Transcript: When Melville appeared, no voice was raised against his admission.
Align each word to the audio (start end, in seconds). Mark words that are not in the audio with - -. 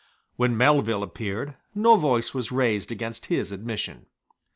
When 0.35 0.57
Melville 0.57 1.03
appeared, 1.03 1.57
no 1.75 1.95
voice 1.95 2.33
was 2.33 2.51
raised 2.51 2.91
against 2.91 3.27
his 3.27 3.51
admission. 3.51 4.07